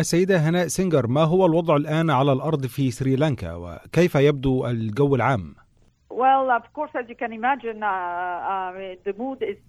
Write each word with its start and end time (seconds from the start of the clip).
السيدة 0.00 0.38
هناء 0.38 0.66
سينجر 0.66 1.06
ما 1.06 1.24
هو 1.24 1.46
الوضع 1.46 1.76
الآن 1.76 2.10
على 2.10 2.32
الأرض 2.32 2.66
في 2.66 2.90
سريلانكا 2.90 3.54
وكيف 3.54 4.14
يبدو 4.14 4.66
الجو 4.66 5.14
العام؟ 5.14 5.54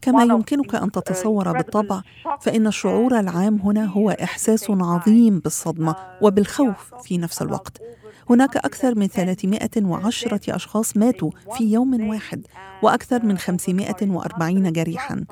كما 0.02 0.24
يمكنك 0.24 0.76
أن 0.76 0.92
تتصور 0.92 1.52
بالطبع 1.52 2.02
فإن 2.42 2.68
الشعور 2.68 3.20
العام 3.20 3.56
هنا 3.56 3.86
هو 3.86 4.10
إحساس 4.10 4.72
عظيم 4.72 5.40
بالصدمة 5.40 5.96
وبالخوف 6.22 6.94
في 7.04 7.18
نفس 7.18 7.42
الوقت. 7.42 7.82
هناك 8.30 8.58
أكثر 8.58 8.96
من 8.96 9.08
310 9.08 10.40
أشخاص 10.56 10.98
ماتوا 10.98 11.32
في 11.58 11.72
يوم 11.74 12.10
واحد 12.10 12.48
وأكثر 12.82 13.26
من 13.26 13.38
540 13.38 14.72
جريحاً. 14.72 15.26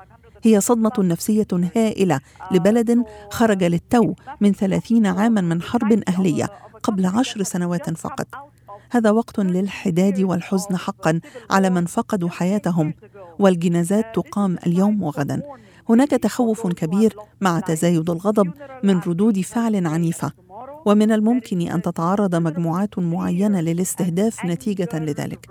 هي 0.43 0.61
صدمة 0.61 0.91
نفسية 0.99 1.47
هائلة 1.75 2.19
لبلد 2.51 3.03
خرج 3.31 3.63
للتو 3.63 4.13
من 4.41 4.53
ثلاثين 4.53 5.05
عاما 5.05 5.41
من 5.41 5.61
حرب 5.61 6.03
أهلية 6.07 6.49
قبل 6.83 7.05
عشر 7.05 7.43
سنوات 7.43 7.89
فقط. 7.89 8.27
هذا 8.91 9.11
وقت 9.11 9.39
للحداد 9.39 10.21
والحزن 10.21 10.77
حقا 10.77 11.19
على 11.49 11.69
من 11.69 11.85
فقدوا 11.85 12.29
حياتهم 12.29 12.93
والجنازات 13.39 14.05
تقام 14.15 14.57
اليوم 14.67 15.03
وغدا. 15.03 15.41
هناك 15.89 16.09
تخوف 16.09 16.67
كبير 16.67 17.15
مع 17.41 17.59
تزايد 17.59 18.09
الغضب 18.09 18.51
من 18.83 18.99
ردود 18.99 19.41
فعل 19.41 19.87
عنيفة. 19.87 20.31
ومن 20.85 21.11
الممكن 21.11 21.61
أن 21.61 21.81
تتعرض 21.81 22.35
مجموعات 22.35 22.99
معينة 22.99 23.61
للاستهداف 23.61 24.45
نتيجة 24.45 24.89
لذلك. 24.93 25.49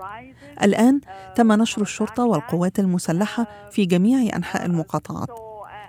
الآن 0.63 1.01
تم 1.35 1.53
نشر 1.53 1.83
الشرطة 1.83 2.25
والقوات 2.25 2.79
المسلحة 2.79 3.47
في 3.71 3.85
جميع 3.85 4.37
أنحاء 4.37 4.67
المقاطعات. 4.67 5.29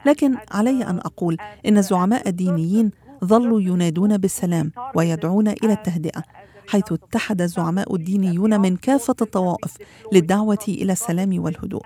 لكن 0.05 0.35
علي 0.51 0.83
أن 0.83 0.97
أقول 0.97 1.37
إن 1.65 1.77
الزعماء 1.77 2.29
الدينيين 2.29 2.91
ظلوا 3.25 3.61
ينادون 3.61 4.17
بالسلام 4.17 4.71
ويدعون 4.95 5.47
إلى 5.47 5.73
التهدئة 5.73 6.23
حيث 6.67 6.91
اتحد 6.91 7.41
الزعماء 7.41 7.95
الدينيون 7.95 8.59
من 8.59 8.77
كافة 8.77 9.15
الطوائف 9.21 9.77
للدعوة 10.13 10.65
إلى 10.67 10.91
السلام 10.93 11.43
والهدوء. 11.43 11.83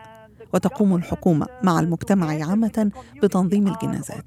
وتقوم 0.53 0.95
الحكومة 0.95 1.47
مع 1.63 1.79
المجتمع 1.79 2.27
عامة 2.27 2.91
بتنظيم 3.23 3.67
الجنازات. 3.67 4.25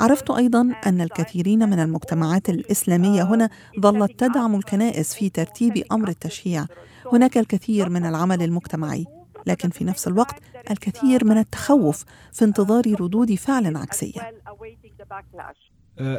عرفت 0.00 0.30
أيضا 0.30 0.72
أن 0.86 1.00
الكثيرين 1.00 1.68
من 1.68 1.80
المجتمعات 1.80 2.48
الإسلامية 2.48 3.22
هنا 3.22 3.50
ظلت 3.80 4.20
تدعم 4.20 4.54
الكنائس 4.54 5.14
في 5.14 5.28
ترتيب 5.28 5.84
أمر 5.92 6.08
التشييع 6.08 6.66
هناك 7.12 7.38
الكثير 7.38 7.88
من 7.88 8.06
العمل 8.06 8.42
المجتمعي 8.42 9.06
لكن 9.46 9.70
في 9.70 9.84
نفس 9.84 10.08
الوقت 10.08 10.34
الكثير 10.70 11.24
من 11.24 11.38
التخوف 11.38 12.04
في 12.32 12.44
انتظار 12.44 12.84
ردود 13.00 13.34
فعل 13.34 13.76
عكسية 13.76 14.20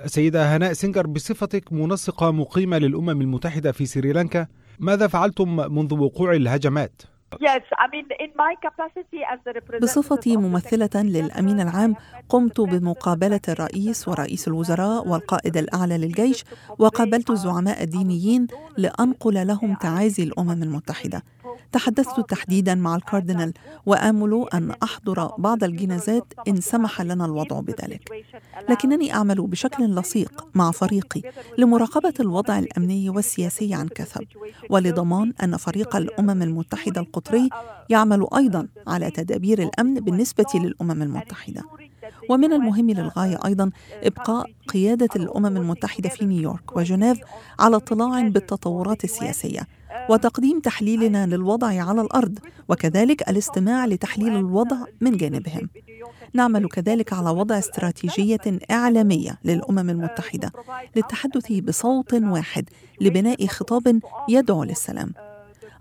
سيدة 0.06 0.56
هناء 0.58 0.74
سينجر 0.74 1.08
بصفتك 1.08 1.74
منسقة 1.74 2.32
مقيمة 2.32 2.78
للأمم 2.78 3.22
المتحدة 3.22 3.72
في 3.72 3.86
سريلانكا 3.86 4.48
ماذا 4.80 5.08
فعلتم 5.08 5.56
منذ 5.74 5.94
وقوع 5.94 6.34
الهجمات؟ 6.34 7.02
بصفتي 9.82 10.38
ممثلة 10.38 10.90
للأمين 10.96 11.60
العام 11.62 11.96
قمت 12.30 12.62
بمقابلة 12.62 13.40
الرئيس 13.50 14.08
ورئيس 14.08 14.48
الوزراء 14.48 15.08
والقائد 15.08 15.58
الأعلى 15.58 15.98
للجيش 15.98 16.44
وقابلت 16.80 17.30
الزعماء 17.30 17.84
الدينيين 17.84 18.48
لأنقل 18.78 19.48
لهم 19.48 19.76
تعازي 19.76 20.24
الأمم 20.24 20.64
المتحدة. 20.64 21.24
تحدثت 21.72 22.20
تحديدا 22.30 22.76
مع 22.76 22.96
الكاردينال 22.96 23.54
وآمل 23.86 24.46
أن 24.54 24.72
أحضر 24.84 25.32
بعض 25.38 25.64
الجنازات 25.64 26.34
إن 26.48 26.62
سمح 26.62 27.02
لنا 27.02 27.26
الوضع 27.26 27.60
بذلك. 27.60 28.26
لكنني 28.70 29.14
أعمل 29.14 29.42
بشكل 29.48 29.96
لصيق 29.96 30.48
مع 30.56 30.72
فريقي 30.72 31.22
لمراقبة 31.58 32.14
الوضع 32.20 32.60
الأمني 32.60 33.10
والسياسي 33.10 33.74
عن 33.74 33.88
كثب 33.88 34.26
ولضمان 34.70 35.34
أن 35.44 35.58
فريق 35.58 35.96
الأمم 35.96 36.42
المتحدة 36.42 37.02
القطري 37.02 37.50
يعمل 37.90 38.28
أيضا 38.38 38.68
على 38.88 39.12
تدابير 39.12 39.64
الأمن 39.64 39.94
بالنسبة 39.94 40.46
للأمم 40.56 41.02
المتحدة. 41.02 41.62
ومن 42.30 42.54
المهم 42.54 42.90
للغاية 42.92 43.40
أيضا 43.46 43.72
إبقاء 44.04 44.52
قيادة 44.68 45.10
الأمم 45.16 45.58
المتحدة 45.58 46.10
في 46.10 46.26
نيويورك 46.26 46.78
وجنيف 46.78 47.20
على 47.60 47.76
اطلاع 47.76 48.22
بالتطورات 48.28 49.04
السياسية. 49.04 49.68
وتقديم 50.10 50.60
تحليلنا 50.60 51.26
للوضع 51.26 51.68
على 51.68 52.02
الأرض 52.02 52.40
وكذلك 52.70 53.30
الاستماع 53.30 53.86
لتحليل 53.86 54.36
الوضع 54.36 54.78
من 55.02 55.18
جانبهم. 55.18 55.70
نعمل 56.34 56.68
كذلك 56.70 57.14
على 57.14 57.30
وضع 57.30 57.58
استراتيجية 57.58 58.60
إعلامية 58.72 59.40
للأمم 59.46 59.90
المتحدة 59.90 60.52
للتحدث 60.96 61.52
بصوت 61.52 62.14
واحد 62.14 62.70
لبناء 63.02 63.48
خطاب 63.48 64.00
يدعو 64.30 64.64
للسلام. 64.64 65.14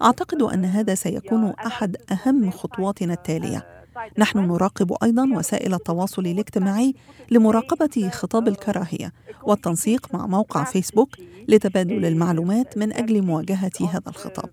أعتقد 0.03 0.43
أن 0.43 0.65
هذا 0.65 0.95
سيكون 0.95 1.51
أحد 1.67 1.97
أهم 2.13 2.51
خطواتنا 2.51 3.13
التالية. 3.13 3.86
نحن 4.19 4.39
نراقب 4.39 4.97
أيضا 5.03 5.29
وسائل 5.35 5.75
التواصل 5.75 6.27
الاجتماعي 6.27 6.95
لمراقبة 7.31 8.11
خطاب 8.13 8.49
الكراهية 8.49 9.13
والتنسيق 9.43 10.15
مع 10.15 10.27
موقع 10.27 10.65
فيسبوك 10.65 11.17
لتبادل 11.49 12.05
المعلومات 12.07 12.79
من 12.79 12.93
أجل 12.93 13.23
مواجهة 13.23 13.73
هذا 13.81 14.03
الخطاب. 14.09 14.51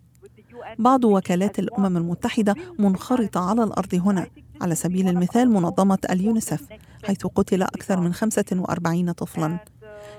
بعض 0.80 1.06
وكالات 1.06 1.60
الأمم 1.60 1.98
المتحدة 1.98 2.56
منخرطة 2.80 3.50
على 3.50 3.64
الأرض 3.64 3.96
هنا 3.96 4.28
على 4.62 4.76
سبيل 4.76 5.08
المثال 5.08 5.50
منظمة 5.50 5.98
اليونيسف 6.10 6.62
حيث 7.04 7.26
قتل 7.26 7.62
أكثر 7.62 8.00
من 8.00 8.14
45 8.14 9.12
طفلا. 9.12 9.60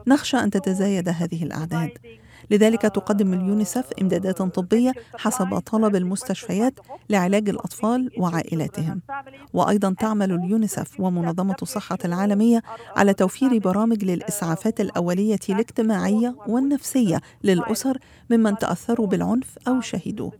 نخشى 0.06 0.36
أن 0.36 0.50
تتزايد 0.50 1.08
هذه 1.08 1.42
الأعداد. 1.42 1.90
لذلك 2.50 2.82
تقدم 2.82 3.32
اليونيسف 3.32 3.84
إمدادات 4.02 4.42
طبية 4.42 4.92
حسب 5.16 5.58
طلب 5.58 5.96
المستشفيات 5.96 6.74
لعلاج 7.10 7.48
الأطفال 7.48 8.10
وعائلاتهم. 8.18 9.00
وأيضا 9.54 9.94
تعمل 10.00 10.32
اليونيسف 10.32 11.00
ومنظمة 11.00 11.56
الصحة 11.62 11.98
العالمية 12.04 12.62
على 12.96 13.14
توفير 13.14 13.58
برامج 13.58 14.04
للإسعافات 14.04 14.80
الأولية 14.80 15.38
الاجتماعية 15.48 16.36
والنفسية 16.46 17.20
للأسر 17.44 17.98
ممن 18.30 18.58
تأثروا 18.58 19.06
بالعنف 19.06 19.58
أو 19.68 19.80
شهدوه 19.80 20.32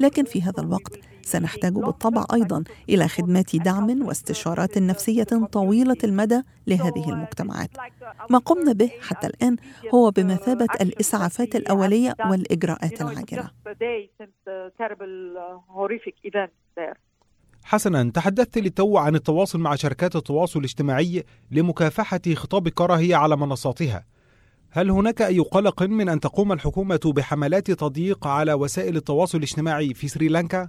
لكن 0.00 0.24
في 0.24 0.42
هذا 0.42 0.62
الوقت 0.62 0.98
سنحتاج 1.22 1.72
بالطبع 1.72 2.24
أيضا 2.34 2.64
إلى 2.88 3.08
خدمات 3.08 3.56
دعم 3.56 4.06
واستشارات 4.06 4.78
نفسية 4.78 5.26
طويلة 5.52 5.96
المدى 6.04 6.42
لهذه 6.66 7.10
المجتمعات. 7.10 7.70
ما 8.30 8.38
قمنا 8.38 8.72
به 8.72 8.90
حتى 9.00 9.26
الآن 9.26 9.56
هو 9.94 10.10
بمثابة 10.10 10.66
الإسعافات 10.80 11.56
الأولية 11.56 12.14
والإجراءات 12.30 13.02
العاجلة. 13.02 13.50
حسنا 17.64 18.10
تحدثت 18.10 18.58
للتو 18.58 18.98
عن 18.98 19.14
التواصل 19.14 19.58
مع 19.58 19.74
شركات 19.74 20.16
التواصل 20.16 20.58
الاجتماعي 20.58 21.24
لمكافحة 21.50 22.20
خطاب 22.34 22.66
الكراهية 22.66 23.16
على 23.16 23.36
منصاتها. 23.36 24.04
هل 24.74 24.90
هناك 24.90 25.22
أي 25.22 25.38
قلق 25.38 25.82
من 25.82 26.08
أن 26.08 26.20
تقوم 26.20 26.52
الحكومة 26.52 27.00
بحملات 27.16 27.70
تضييق 27.70 28.26
على 28.26 28.52
وسائل 28.52 28.96
التواصل 28.96 29.38
الاجتماعي 29.38 29.94
في 29.94 30.08
سريلانكا؟ 30.08 30.68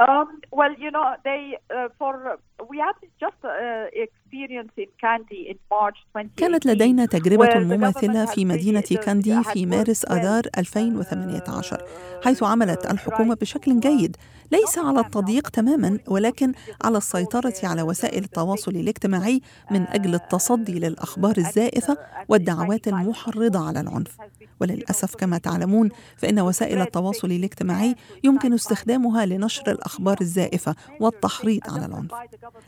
Um, 0.00 0.40
well, 0.50 0.74
you 0.84 0.90
know, 0.90 1.06
they 1.24 1.42
uh, 1.70 1.88
for 1.98 2.38
we 2.70 2.78
had 2.78 2.96
just 3.20 3.40
uh, 3.44 3.86
experience 4.34 4.72
in 4.76 4.88
Kandy 5.02 5.48
in 5.50 5.58
March 5.70 5.98
20. 6.12 6.30
كانت 6.36 6.66
لدينا 6.66 7.06
تجربة 7.06 7.58
مماثلة 7.58 8.24
في 8.24 8.44
مدينة 8.44 8.80
كاندي 8.80 9.42
في 9.42 9.66
مارس 9.66 10.04
آذار 10.04 10.42
2018 10.58 11.84
حيث 12.24 12.42
عملت 12.42 12.90
الحكومة 12.90 13.34
بشكل 13.34 13.80
جيد 13.80 14.16
ليس 14.52 14.78
على 14.78 15.00
التضييق 15.00 15.48
تماما 15.48 15.98
ولكن 16.08 16.52
على 16.84 16.98
السيطرة 16.98 17.54
على 17.64 17.82
وسائل 17.82 18.24
التواصل 18.24 18.70
الاجتماعي 18.70 19.40
من 19.70 19.86
أجل 19.88 20.14
التصدي 20.14 20.78
للأخبار 20.78 21.36
الزائفة 21.38 21.96
والدعوات 22.28 22.88
المحرضة 22.88 23.68
على 23.68 23.80
العنف. 23.80 24.16
وللأسف 24.60 25.14
كما 25.14 25.38
تعلمون 25.38 25.88
فإن 26.16 26.40
وسائل 26.40 26.80
التواصل 26.80 27.32
الاجتماعي 27.32 27.94
يمكن 28.24 28.52
استخدامها 28.52 29.26
لنشر 29.26 29.70
الأخبار 29.70 30.16
الزائفة 30.20 30.74
والتحريض 31.00 31.60
على 31.68 31.86
العنف. 31.86 32.12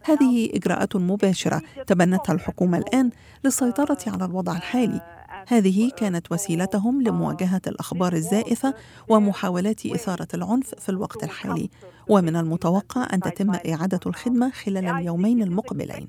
هذه 0.04 0.50
إجراءات 0.54 0.96
مباشرة. 0.96 1.55
تبنتها 1.86 2.32
الحكومة 2.32 2.78
الآن 2.78 3.10
للسيطرة 3.44 3.98
على 4.06 4.24
الوضع 4.24 4.56
الحالي. 4.56 5.00
هذه 5.48 5.90
كانت 5.96 6.32
وسيلتهم 6.32 7.02
لمواجهة 7.02 7.60
الأخبار 7.66 8.12
الزائفة 8.12 8.74
ومحاولات 9.08 9.86
إثارة 9.86 10.28
العنف 10.34 10.74
في 10.74 10.88
الوقت 10.88 11.24
الحالي. 11.24 11.70
ومن 12.08 12.36
المتوقع 12.36 13.06
أن 13.12 13.20
تتم 13.20 13.50
إعادة 13.50 14.00
الخدمة 14.06 14.50
خلال 14.50 14.86
اليومين 14.86 15.42
المقبلين. 15.42 16.08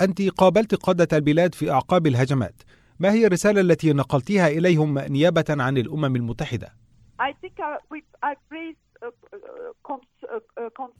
أنت 0.00 0.22
قابلت 0.22 0.74
قادة 0.74 1.16
البلاد 1.16 1.54
في 1.54 1.70
أعقاب 1.70 2.06
الهجمات. 2.06 2.62
ما 3.00 3.12
هي 3.12 3.26
الرسالة 3.26 3.60
التي 3.60 3.92
نقلتيها 3.92 4.48
إليهم 4.48 4.98
نيابة 4.98 5.44
عن 5.50 5.78
الأمم 5.78 6.16
المتحدة؟ 6.16 6.72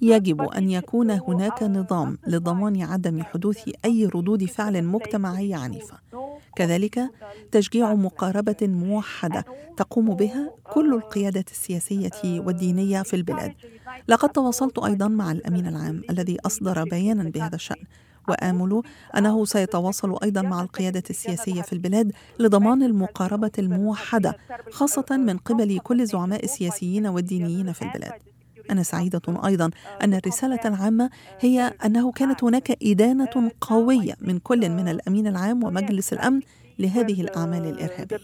يجب 0.00 0.42
أن 0.42 0.70
يكون 0.70 1.10
هناك 1.10 1.62
نظام 1.62 2.18
لضمان 2.26 2.82
عدم 2.82 3.22
حدوث 3.22 3.70
أي 3.84 4.06
ردود 4.06 4.44
فعل 4.44 4.84
مجتمعيه 4.84 5.56
عنيفة. 5.56 5.98
كذلك 6.56 7.10
تشجيع 7.52 7.94
مقاربة 7.94 8.56
موحدة 8.62 9.44
تقوم 9.76 10.14
بها 10.14 10.50
كل 10.72 10.94
القيادات 10.94 11.50
السياسية 11.50 12.40
والدينية 12.40 13.02
في 13.02 13.16
البلاد. 13.16 13.54
لقد 14.08 14.28
تواصلت 14.28 14.78
أيضا 14.78 15.08
مع 15.08 15.32
الأمين 15.32 15.66
العام 15.66 16.02
الذي 16.10 16.36
أصدر 16.46 16.84
بيانا 16.84 17.30
بهذا 17.30 17.54
الشأن. 17.54 17.84
وآمل 18.28 18.82
أنه 19.16 19.44
سيتواصل 19.44 20.18
أيضا 20.22 20.42
مع 20.42 20.62
القيادة 20.62 21.02
السياسية 21.10 21.62
في 21.62 21.72
البلاد 21.72 22.12
لضمان 22.38 22.82
المقاربة 22.82 23.50
الموحدة 23.58 24.36
خاصة 24.70 25.16
من 25.16 25.38
قبل 25.38 25.78
كل 25.78 26.00
الزعماء 26.00 26.44
السياسيين 26.44 27.06
والدينيين 27.06 27.72
في 27.72 27.82
البلاد. 27.82 28.12
أنا 28.70 28.82
سعيدة 28.82 29.22
أيضا 29.46 29.70
أن 30.02 30.14
الرسالة 30.14 30.60
العامة 30.64 31.10
هي 31.40 31.74
أنه 31.84 32.12
كانت 32.12 32.44
هناك 32.44 32.78
إدانة 32.82 33.50
قوية 33.60 34.14
من 34.20 34.38
كل 34.38 34.68
من 34.70 34.88
الأمين 34.88 35.26
العام 35.26 35.64
ومجلس 35.64 36.12
الأمن 36.12 36.40
لهذه 36.78 37.20
الأعمال 37.20 37.66
الإرهابية. 37.66 38.16